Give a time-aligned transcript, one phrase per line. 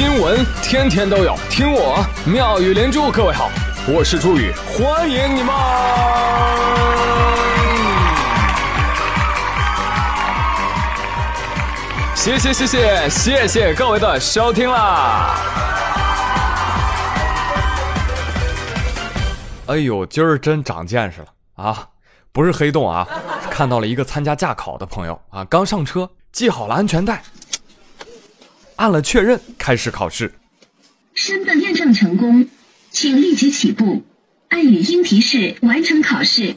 [0.00, 3.10] 新闻天天都有，听我妙语连珠。
[3.10, 3.50] 各位好，
[3.86, 5.54] 我是朱宇，欢迎你们！
[12.14, 15.36] 谢谢谢谢谢谢各位的收听啦！
[19.66, 21.26] 哎呦，今儿真长见识了
[21.56, 21.88] 啊！
[22.32, 23.06] 不是黑洞啊，
[23.50, 27.22] 看到了一个参加驾考的朋友啊，刚上车系好了安全带。
[28.80, 30.32] 按了确认，开始考试。
[31.12, 32.48] 身份验证成功，
[32.90, 34.02] 请立即起步，
[34.48, 36.56] 按语音提示完成考试。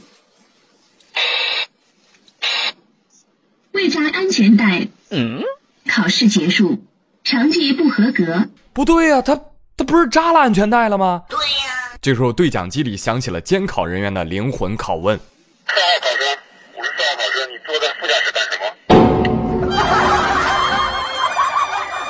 [3.74, 5.44] 未扎安全带，嗯，
[5.86, 6.82] 考试结束，
[7.26, 8.48] 成绩不合格。
[8.72, 9.36] 不对呀，他
[9.76, 11.24] 他不是扎了安全带了吗？
[11.28, 11.98] 对呀。
[12.02, 15.20] 这时候对讲机里响起了监考人员的灵魂拷问。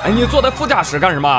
[0.04, 1.30] 哎，你坐在副驾驶干什么？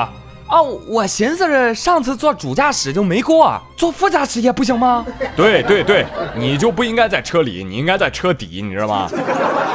[0.47, 5.05] 啊，我寻思着上次坐主驾驶就没过，坐副驾驶也不行吗？
[5.37, 9.09] 对对对，你就不应该在车里，你应该在车底，你知道吗？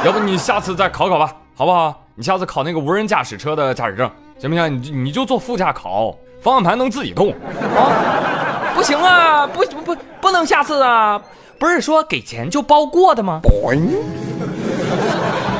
[0.04, 2.04] 要不你下次再考考吧，好不好？
[2.16, 4.82] 你下次考那个无人驾驶车的驾驶证，行不行？
[4.82, 7.30] 你你就坐副驾考，方向盘能自己动。
[7.76, 11.20] 啊，不行啊，不不不，不能下次啊！
[11.58, 13.40] 不是说给钱就包过的吗？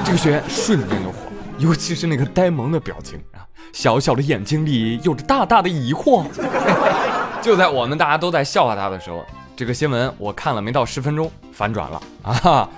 [0.04, 1.10] 这个学员瞬间就。
[1.60, 6.24] 尤其是那个呆萌的表情啊，小小的眼睛里有着大大的疑惑。
[7.42, 12.68] 就在我们大家都在笑话他的时候，这个新闻我看了没到十分钟，反转了 啊！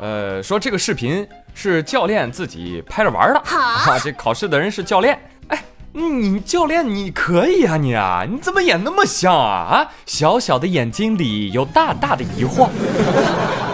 [0.00, 5.18] 呃，说这个视频是教练自己拍着玩的 啊，这考试的人是教练。
[5.48, 9.48] 哎，你教练你可以啊，你啊，你怎么演那么像啊？
[9.48, 12.68] 啊，小小的眼睛里有大大的疑惑，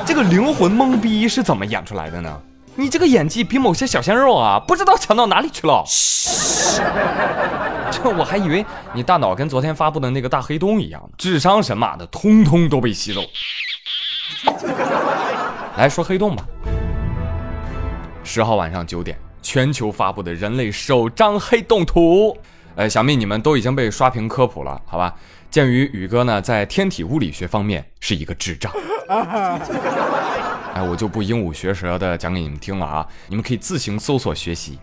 [0.04, 2.40] 这个灵魂懵逼是怎么演出来的呢？
[2.78, 5.82] 你这个演技比某些小鲜肉啊，不知道强到哪里去了。
[5.86, 6.82] 嘘，
[7.90, 13.22] 这 我还以为你大脑跟昨天发布的那个大黑洞一样，智商神马的通通都被吸走。
[15.78, 16.44] 来说黑洞吧。
[18.22, 22.36] 十号晚上九点，全球发布的人类首张黑洞图。
[22.74, 25.14] 呃，想必你们都已经被刷屏科普了，好吧？
[25.50, 28.72] 鉴于宇哥呢在天体物理学方面是一个智障。
[30.74, 34.78] 哎，我就不鹦鹉学舌的讲给你们听了啊，你们可以自行搜索学习。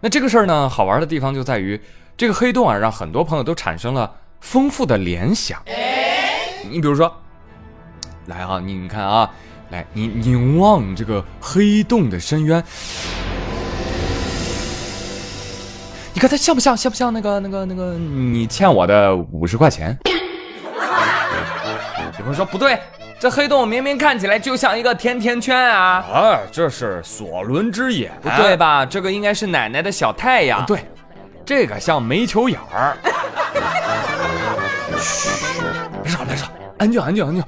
[0.00, 1.78] 那这个事儿呢，好玩的地方就在于
[2.16, 5.62] 这个黑洞啊，让很多朋友都产生了丰富的联想。
[6.70, 7.14] 你比如说，
[8.26, 9.30] 来啊，你看啊，
[9.70, 12.64] 来，你凝望这个黑洞的深渊，
[16.14, 16.76] 你看它像不像？
[16.76, 19.98] 像不像那个那个那个你欠我的五十块钱？
[22.20, 22.78] 有人说不对。
[23.18, 26.04] 这黑洞明明看起来就像一个甜甜圈啊！
[26.12, 28.84] 啊，这是索伦之眼，不对吧？
[28.84, 30.64] 这个应该是奶奶的小太阳。
[30.66, 30.84] 对，
[31.44, 32.96] 这个像煤球眼儿。
[34.98, 35.30] 嘘，
[36.02, 36.48] 别吵，别吵，
[36.78, 37.42] 安静，安静，安静。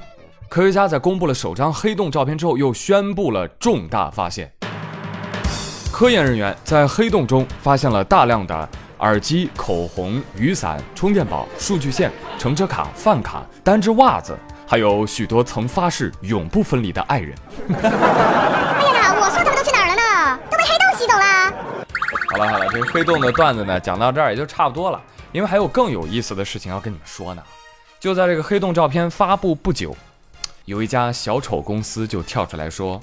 [0.49, 4.51] 科学家在公布了首张黑洞照片之后，又宣布了重大发现。
[5.97, 8.69] 科研人员在黑洞中发现了大量的
[8.99, 14.37] 耳机、口红、雨伞、充电宝、数据线、乘车卡、饭卡、单只袜子。
[14.67, 17.35] 还有许多曾发誓永不分离的爱人。
[17.81, 17.89] 哎
[18.93, 20.39] 呀，我说他们都去哪儿了呢？
[20.51, 21.51] 都被黑洞吸走了。
[22.29, 25.01] 好了好了，这个黑洞的段子呢，讲到这儿也就差不多了。
[25.31, 27.41] 因为还有更有意思的事情要跟你们说呢。
[27.99, 29.97] 就在这个黑洞照片发布不久，
[30.65, 33.01] 有一家小丑公司就跳出来说：“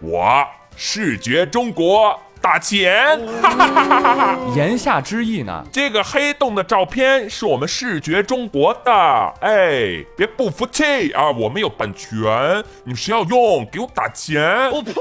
[0.00, 0.44] 我
[0.76, 5.64] 视觉中国。”打钱，哈哈哈哈哈言下之意呢？
[5.72, 8.92] 这个黑洞的照片是我们视觉中国的，
[9.40, 11.30] 哎，别不服气啊！
[11.30, 14.70] 我们有版权，你们谁要用，给我打钱！
[14.70, 14.92] 我呸！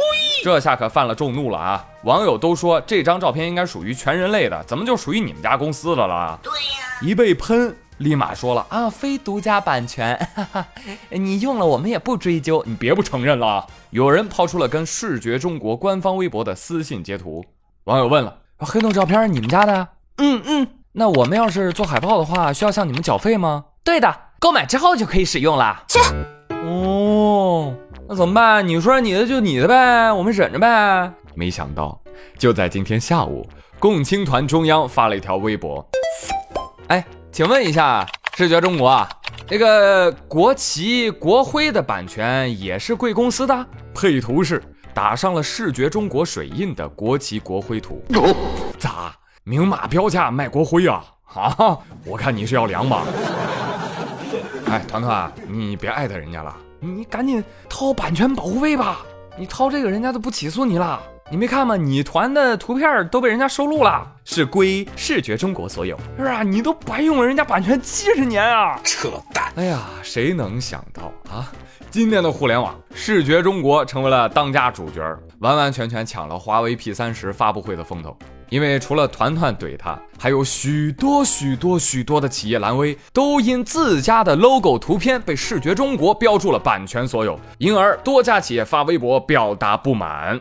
[0.41, 1.85] 这下可犯了众怒了啊！
[2.05, 6.39] 网友都说这张照片应该属于全人类的，怎么就属于你们家公司的了？
[6.41, 6.97] 对呀！
[7.01, 10.67] 一被喷，立马说了啊，非独家版权，哈哈，
[11.09, 13.65] 你用了我们也不追究，你别不承认了。
[13.91, 17.45] 有人抛出了跟视觉中国官方微博的私信截图，
[17.85, 19.87] 网友问了：黑洞照片你们家的？
[20.17, 23.65] 嗯嗯，那我们要是做海报的话，需要向你们缴费吗？
[23.83, 25.83] 对的，购买之后就可以使用了。
[25.87, 25.99] 切，
[26.65, 27.73] 哦，
[28.09, 28.67] 那怎么办？
[28.67, 31.11] 你说你的就你的呗，我们忍着呗。
[31.35, 32.01] 没想到，
[32.37, 33.47] 就在今天下午，
[33.79, 35.87] 共青团中央发了一条微博，
[36.87, 37.05] 哎。
[37.33, 39.09] 请问一下，视觉中国啊，
[39.49, 43.67] 那个国旗、国徽的版权也是贵公司的？
[43.91, 44.61] 配图是
[44.93, 48.03] 打上了视觉中国水印的国旗、国徽图。
[48.77, 51.03] 咋明码标价卖国徽啊？
[51.33, 53.03] 啊，我看你是要凉吧？
[54.69, 58.99] 哎，团团，你别艾特人家了，你赶紧掏版权保护费吧。
[59.35, 61.01] 你掏这个，人家都不起诉你了。
[61.31, 61.75] 你没看吗？
[61.75, 66.43] 你团的图片都被人家收录了，是归视觉中国所有，是啊？
[66.43, 68.79] 你都白用了人家版权七十年啊！
[68.83, 69.51] 扯淡！
[69.55, 71.51] 哎呀，谁能想到啊？
[71.89, 75.01] 今天的互联网，视觉中国成为了当家主角，
[75.39, 78.15] 完完全全抢了华为 P 三十发布会的风头。
[78.49, 90.39] 因为除了团团怼他，还有许多许多许多的企业蓝 V 都因自家的 logo 图片被视觉中国标注了版权所有，因而多家企业发微博表达不满。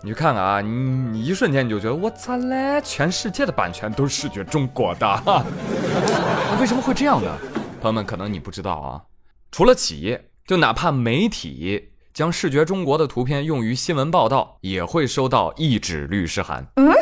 [0.00, 7.36] 你去看看啊，你你一瞬间你就觉得我咋嘞，全世界的版权都是视觉中国的， 那为什么会这样呢？
[7.80, 9.02] 朋友们，可能你不知道啊，
[9.50, 16.64] 除了企业，就哪怕媒体将视觉中国的图片用于新闻报道，也会收到一纸律师函。
[16.76, 16.92] 嗯，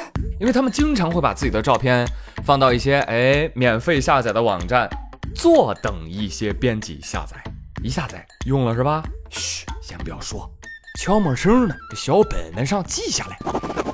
[0.40, 2.06] 因为他们经常会把自己的照片
[2.44, 4.88] 放到一些哎免费下载的网站，
[5.34, 7.36] 坐等一些编辑下载，
[7.82, 9.02] 一下载用了是吧？
[9.28, 10.50] 嘘，先不要说。
[10.96, 13.38] 悄没声的，小本本上记下来。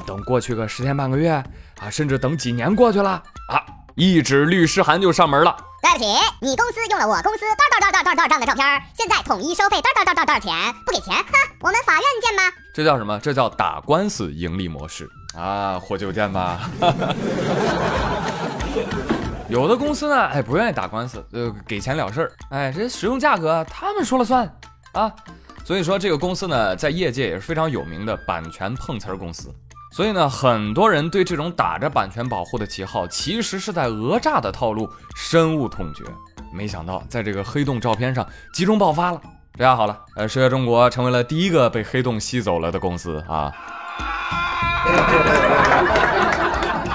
[0.06, 1.30] 等过去个十天半个月
[1.80, 3.60] 啊，甚至等几年过去了啊，
[3.96, 5.56] 一纸律师函就上门了。
[5.82, 6.04] 对不起，
[6.40, 10.54] 你公司用了我公司多少多少多少多少张的照片，现在统一收费多少多少多少钱？
[10.86, 12.42] 不给钱，哼，我们法院见吧。
[12.72, 13.18] 这叫什么？
[13.18, 15.78] 这叫打官司盈利模式啊！
[15.78, 16.70] 获救见吧。
[19.48, 22.32] 有的公司呢，哎，不愿意打官司，呃，给钱了事儿。
[22.50, 24.48] 哎，这使用价格他们说了算
[24.92, 25.12] 啊。
[25.64, 29.48] 所以说，这个公司呢，在业界也是非常有名的版权碰瓷儿公司。
[29.92, 36.02] 所以呢，很多人对这种打着版权保护的旗号，其实是在讹诈的套路深恶痛绝。
[36.52, 39.20] 没想到，在这个黑洞照片上集中爆发了。
[39.56, 43.52] 这下好了，呃，视觉中国成为了第一个被黑洞吸走了的公司啊。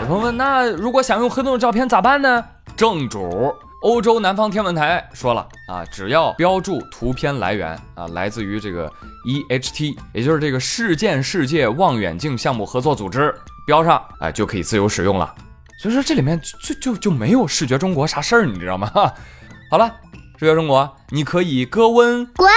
[0.01, 2.43] 有朋友问，那如果想用黑洞的照片咋办呢？
[2.75, 3.53] 正主。
[3.83, 8.91] 欧洲南方天文台说了啊，只要标注图片来源啊，来自于这个
[9.25, 13.33] EHT，也就是这个事件世界望远镜项目合作组织，
[13.67, 15.33] 标上哎就可以自由使用了。
[15.79, 18.91] 所以说这里面就就就没有视觉中国啥事儿，你知道吗？
[19.69, 19.87] 好了，
[20.39, 22.49] 视觉中国你可以割温滚。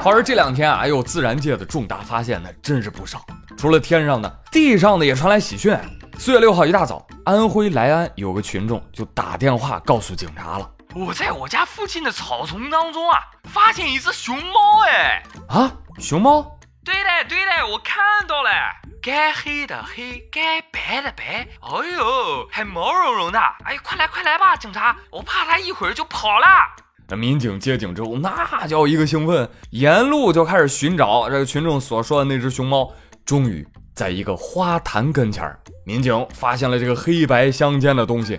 [0.00, 3.24] 好，而这两天啊，哎呦，自然界的重大发现呢真是不少，
[3.56, 5.76] 除了天上的，地上的也传来喜讯。
[6.22, 14.84] 四月六号一大早，安徽来安有个群众就打电话告诉警察了：“我在我家附近的草丛当中啊，发现一只熊猫。
[14.86, 16.42] 哎，啊，熊猫？
[16.84, 18.50] 对的，对的，我看到了，
[19.00, 21.48] 该黑的黑，该白的白。
[21.62, 23.40] 哎呦，还毛茸茸的。
[23.64, 26.46] 哎，快来快来吧，警察，我怕它一会儿就跑了。”
[27.08, 32.92] 那民警接警之后，那叫一个兴奋，沿路就开始寻找这个群众所说的那只熊猫，
[33.24, 33.66] 终于。
[33.92, 38.38] 在一个花坛跟前儿，民警发现了这个黑白相间的东西。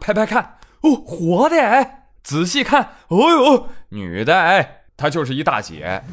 [0.00, 2.08] 拍拍看，哦，活的哎！
[2.22, 6.02] 仔细看，哦呦，女的哎，她就是一大姐。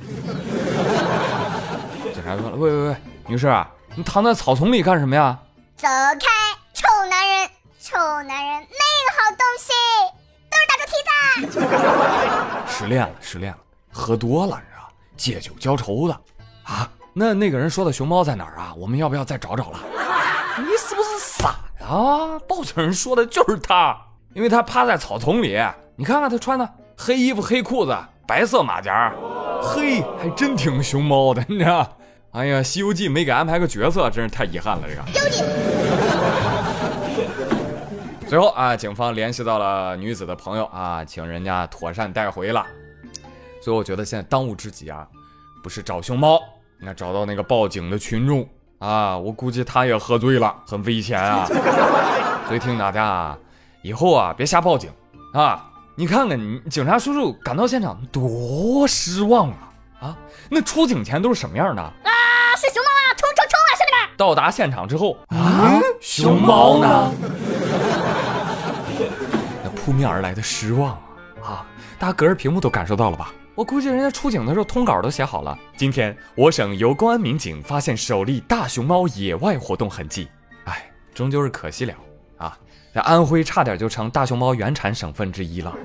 [2.14, 2.96] 警察说了：“喂喂喂，
[3.28, 5.40] 女士啊，你躺在草丛里干什么呀？”
[5.78, 6.28] 走开，
[6.74, 9.72] 臭男人，臭男人，那个好东西，
[10.50, 10.94] 都是大猪蹄
[11.48, 11.62] 子。
[12.68, 13.58] 失恋了，失恋了，
[13.92, 16.22] 喝多了，你知道，借酒浇愁的
[16.64, 16.90] 啊。
[17.20, 18.74] 那那个人说的熊猫在哪儿啊？
[18.78, 19.80] 我们要不要再找找了？
[20.60, 21.50] 你是不是傻
[21.82, 22.40] 呀？
[22.48, 23.94] 报警人说的就是他，
[24.34, 25.60] 因为他趴在草丛里。
[25.98, 27.94] 你看看他穿的黑衣服、黑裤子、
[28.26, 29.14] 白色马甲，
[29.62, 31.98] 嘿，还真挺熊猫的，你知道？
[32.32, 34.88] 哎呀，《西游记》没给安排个角色，真是太遗憾了。
[34.88, 35.04] 这个。
[38.30, 42.66] 最后啊，警方联系到了女子的朋友啊，请人家妥善带回了。
[43.62, 45.06] 所以我觉得现在当务之急啊，
[45.62, 46.40] 不是找熊猫。
[46.80, 48.48] 那找到那个报警的群众
[48.80, 51.46] 啊，我估计他也喝醉了，很危险啊。
[52.48, 53.38] 所以听大家啊，
[53.84, 54.90] 以后啊别瞎报警
[55.34, 55.66] 啊。
[55.96, 59.58] 你看看你警察叔叔赶到现场多失望啊
[60.00, 60.18] 啊！
[60.50, 61.92] 那出警前都是什么样的啊？
[62.56, 63.12] 是熊猫啊！
[63.18, 64.18] 冲冲冲啊，兄弟们！
[64.18, 67.12] 到达现场之后啊，熊猫呢？
[69.62, 70.92] 那扑面而来的失望
[71.44, 71.66] 啊，
[72.00, 73.34] 大家隔着屏幕都感受到了吧？
[73.60, 75.60] 我估计人家出警的时候通稿都写好了。
[75.76, 80.30] 今天我省由公安民警发现首例大熊猫野外活动痕迹，
[80.64, 81.94] 哎，终究是可惜了
[82.38, 82.58] 啊！
[82.94, 85.76] 这安徽差点就成大熊猫原产省份之一了。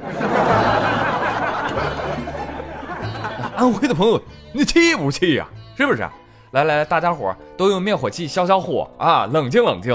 [3.57, 5.49] 安徽的朋友，你气不气呀？
[5.77, 6.09] 是不是？
[6.53, 9.27] 来来来，大家伙都用灭火器消消火啊！
[9.27, 9.93] 冷静冷静。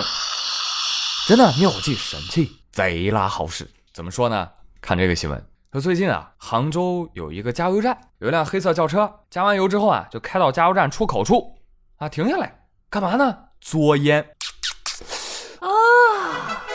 [1.30, 3.66] 真的，灭火器神器，贼拉好使。
[3.94, 4.50] 怎么说呢？
[4.82, 5.49] 看这个新闻。
[5.72, 11.56] 说最近啊，杭州有一个加油站，有一辆黑色轿车，加完油之后啊，就开到加油站出口处，
[11.98, 12.52] 啊，停下来
[12.90, 13.38] 干嘛呢？
[13.62, 14.20] 嘬烟。
[15.60, 16.66] 啊！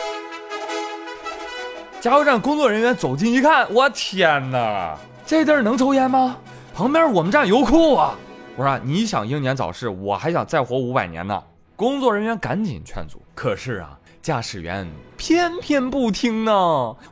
[1.99, 6.37] 加油站工作人员走近一看，我天哪，这地儿能抽烟吗？
[6.73, 8.15] 旁边我们站油库啊，
[8.55, 11.43] 我说你想英年早逝，我还想再活五百年呢。
[11.75, 16.51] 工作人员赶紧劝阻，可是啊，驾驶员偏偏不听呢。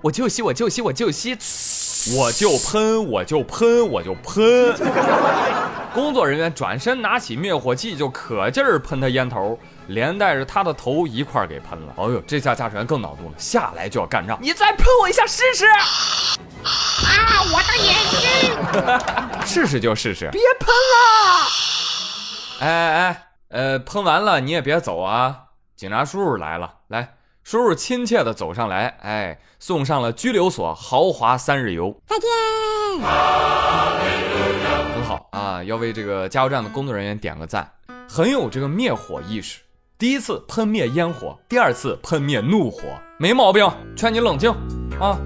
[0.01, 1.38] 我就吸，我就吸，我就吸，
[2.17, 4.75] 我就喷，我就喷，我就喷。
[5.93, 11.93] 工作人员转身拿起灭火器就可劲儿喷他烟头，连带着他的头一块给喷了。
[11.98, 14.36] 哦呦，这下驾驶员更恼怒了，下来就要干仗。
[14.41, 15.67] 你再喷我一下试试？
[15.67, 17.96] 啊，我的眼
[19.38, 19.46] 睛！
[19.46, 20.67] 试试就试试，别喷
[22.58, 22.65] 了！
[22.65, 23.27] 哎哎。
[23.50, 25.36] 呃，喷完了你也别走啊！
[25.83, 31.93] 警察叔叔来了，来，叔叔亲切的走上来，哎，送上了拘留所豪华三日游。
[32.07, 32.29] 再见。
[34.93, 37.69] 很好啊，要为这个加油站的工作人员点个赞，
[38.07, 39.59] 很有这个灭火意识。
[39.97, 42.83] 第一次喷灭烟火，第二次喷灭怒火，
[43.17, 43.69] 没毛病。
[43.93, 44.49] 劝你冷静
[45.01, 45.19] 啊！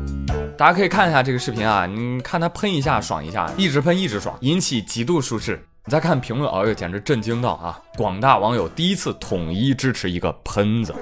[0.57, 5.63] 大家可以看一下这个视频啊，你看他喷一下爽一下，一直喷一直爽，引起极度舒适。
[5.87, 7.79] 你再看评论，哎呦，简直震惊到啊！
[7.95, 10.93] 广大网友第一次统一支持一个喷子。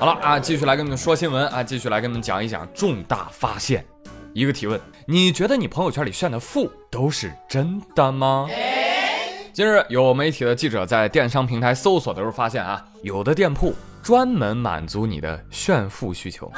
[0.00, 3.86] 好了啊，继续来跟你们说新闻啊，继续来跟你们讲一讲重大发现。
[4.32, 8.48] 一个提问：你觉得你朋友圈里炫的富都是真的吗？
[9.52, 16.50] 近日，有媒体的记者在电商平台搜索的时候发现啊，有的店铺专门满足你的炫富需求。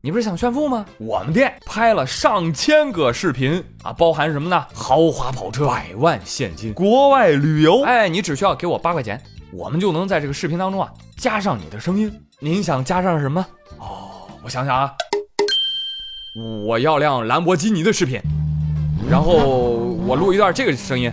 [0.00, 0.84] 你不是想炫富吗？
[0.98, 4.66] 我们店拍了上千个视频啊，包含什么呢？
[4.74, 7.82] 豪华跑车、百万现金、国外旅游。
[7.82, 12.12] 哎，你只需要给我八块钱，我们就能在这个视频当中啊加上你的声音。
[12.40, 13.44] 您想加上什么？
[13.78, 14.92] 哦，我想想啊，
[16.66, 18.20] 我要辆兰博基尼的视频，
[19.08, 21.12] 然后我录一段这个声音。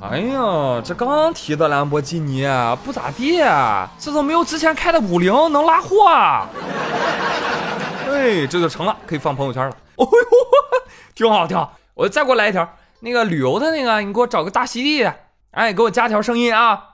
[0.00, 2.46] 哎呀，这刚提的兰博基尼
[2.84, 6.08] 不咋地，啊这都没有之前开的五菱能拉货。
[6.08, 6.48] 啊
[8.14, 9.76] 哎，这就成了，可以放朋友圈了。
[9.96, 10.10] 哦 呦，
[11.14, 11.76] 挺好，挺好。
[11.94, 12.68] 我再给我来一条，
[13.00, 15.10] 那个旅游的那个，你给我找个大溪地，
[15.50, 16.90] 哎，给我加条声音啊。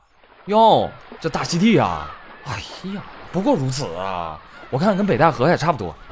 [0.47, 2.11] 哟，这大溪地啊，
[2.47, 2.53] 哎
[2.95, 4.41] 呀，不过如此啊。
[4.71, 5.95] 我看跟北戴河也差不多。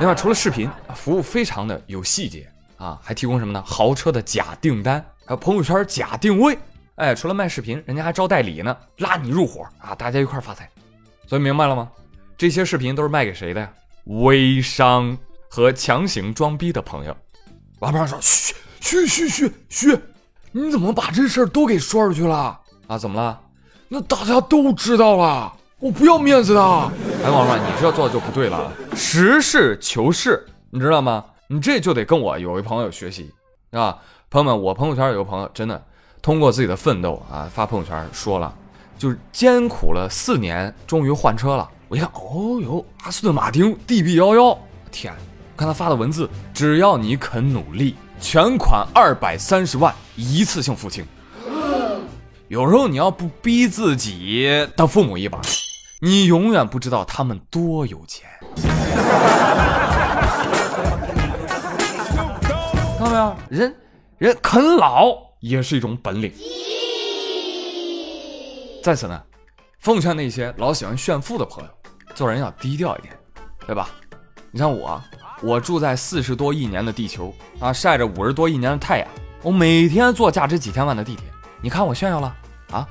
[0.00, 2.48] 另外，除了视频，服务非常的有细节。
[2.78, 3.62] 啊，还提供什么呢？
[3.64, 6.58] 豪车的假订单，还有朋友圈假定位。
[6.96, 10.68] 哎，除了卖视频，人家还招代理呢，拉你入伙啊，大家一块发财。
[11.26, 11.88] 所以明白了吗？
[12.42, 13.70] 这些视频都是卖给谁的呀？
[14.06, 15.16] 微商
[15.48, 17.16] 和强行装逼的朋友。
[17.78, 19.96] 老板说：嘘嘘嘘嘘嘘，
[20.50, 22.58] 你怎么把这事儿都给说出去了
[22.88, 22.98] 啊？
[22.98, 23.40] 怎么了？
[23.86, 26.60] 那大家都知道了，我不要面子的。
[26.60, 31.24] 哎，王老板，你这做的就不对了，实事求是，你知道吗？
[31.46, 33.32] 你这就得跟我有一朋友学习，
[33.70, 33.96] 啊，
[34.28, 35.80] 朋友们，我朋友圈有个朋友，真的
[36.20, 38.52] 通过自己的奋斗啊，发朋友圈说了，
[38.98, 41.70] 就是艰苦了四年，终于换车了。
[41.92, 44.58] 我一看，哦哟，阿斯顿马丁 DB 幺幺，
[44.90, 45.12] 天，
[45.54, 51.04] 看他发的文字，只要你肯努力，全款二百三十万，一次性付清。
[52.48, 55.38] 有时候你要不逼自己的父母一把，
[56.00, 58.26] 你永远不知道他们多有钱。
[62.96, 63.76] 看到没有，人，
[64.16, 66.32] 人啃老也是一种本领。
[68.82, 69.22] 在此呢，
[69.78, 71.70] 奉劝那些老喜欢炫富的朋友，
[72.14, 73.14] 做人要低调一点，
[73.66, 73.88] 对吧？
[74.50, 75.02] 你像我，
[75.42, 79.08] 我住在四十多亿年的地球啊，晒着五十多亿年的太阳，
[79.42, 81.24] 我每天坐价值几千万的地铁，
[81.60, 82.34] 你看我炫耀了
[82.70, 82.86] 啊？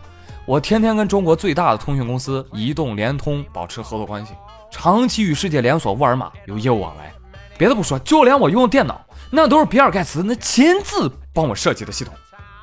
[0.46, 4.34] 我天天跟中国最大的通讯公司移动、联通保持合作关系，
[4.72, 7.14] 长期与世界连锁沃尔玛有业务往来。
[7.58, 9.00] 别的不说，就连我用的电脑。
[9.34, 12.14] 那都是比尔盖茨那亲自帮我设计的系统，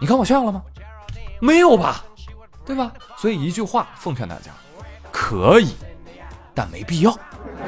[0.01, 0.61] 你看我炫耀了吗？
[1.41, 2.05] 没有吧，
[2.67, 2.93] 对吧？
[3.17, 4.51] 所以一句话奉劝大家，
[5.11, 5.73] 可以，
[6.59, 7.17] 但没必要。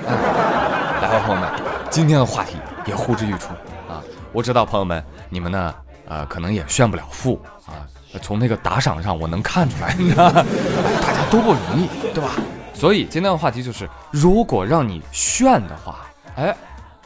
[0.05, 1.49] 来吧，朋友们，
[1.91, 3.51] 今天的话题也呼之欲出
[3.89, 4.03] 啊！
[4.33, 5.73] 我知道朋友们你们呢，
[6.09, 7.87] 呃，可能也炫不了富啊，
[8.21, 12.31] 从那个打赏上我能看出来， 大家都不容易，对吧？
[12.75, 16.01] 所以今天的话题就是，如果让你炫的话，
[16.35, 16.53] 哎，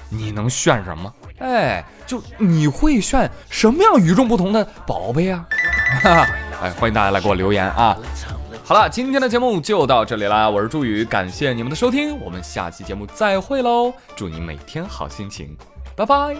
[0.08, 1.12] 你能炫什么？
[1.40, 5.44] 哎，就你会炫什么样与众不同的宝贝啊？
[6.62, 7.94] 哎，欢迎大家来给我留言啊！
[8.66, 13.92] 好了，今天的节目就到这里啦，我是朱宇，感谢你们的收听，我们下期节目再会喽！
[14.16, 15.54] 祝你每天好心情，
[15.94, 16.34] 拜拜。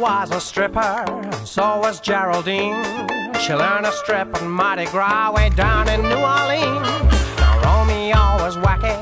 [0.00, 1.04] was a stripper,
[1.44, 2.84] so was Geraldine.
[3.40, 6.86] She learned to strip on Mardi Gras way down in New Orleans.
[7.40, 8.94] Now Romeo was wacky,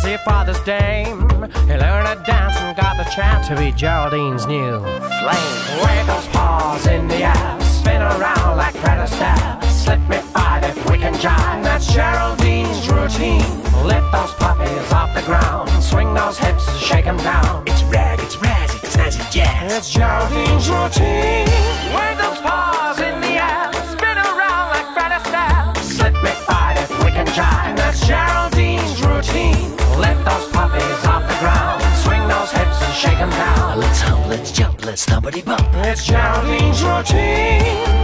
[0.00, 1.28] dizzy for dame.
[1.66, 4.80] He learned to dance and got the chance to be Geraldine's new
[5.20, 5.84] flame.
[5.84, 9.62] Wave those paws in the air, spin around like Fred Astaire.
[9.64, 11.62] Slip me five if we can jive.
[11.62, 13.62] That's Geraldine's routine.
[13.84, 17.62] Lift those puppies off the ground, swing those hips, shake 'em down.
[17.66, 19.72] It's rag, it's razzy, it's snazzy jazz.
[19.72, 21.48] It's Geraldine's routine.
[21.94, 25.76] Wave those paws in the air, spin around like Fred Astaire.
[25.82, 27.76] Slip me five if we can jive.
[27.76, 29.76] That's Geraldine's routine.
[29.98, 33.80] Lift those puppies off the ground, swing those hips and shake 'em down.
[33.80, 35.68] Let's hump, let's jump, let's thumpity bump.
[35.74, 37.96] It's Geraldine's routine.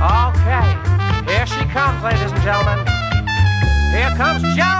[0.00, 0.66] Okay,
[1.26, 2.86] here she comes, ladies and gentlemen.
[3.92, 4.77] Here comes Geraldine.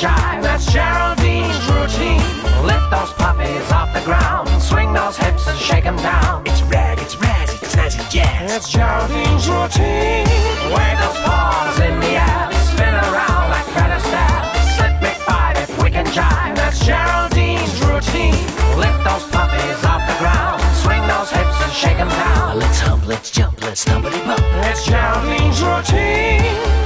[0.00, 0.42] Jive.
[0.42, 2.24] That's Geraldine's routine.
[2.64, 4.48] Lift those puppies off the ground.
[4.62, 6.42] Swing those hips and shake 'em down.
[6.46, 8.56] It's rag, it's razzy, it's snazzy jazz.
[8.56, 10.26] It's Geraldine's routine.
[10.74, 12.48] Wave those paws in the air.
[12.70, 14.44] Spin around like Fred Astaire.
[14.76, 16.54] Slip me five if we can jive.
[16.56, 18.40] That's Geraldine's routine.
[18.84, 20.58] Lift those puppies off the ground.
[20.82, 22.58] Swing those hips and shake 'em down.
[22.58, 24.42] Let's hump, let's jump, let's thumpity bump.
[24.70, 26.79] It's Geraldine's routine.